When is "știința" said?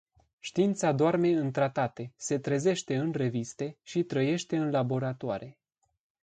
0.39-0.91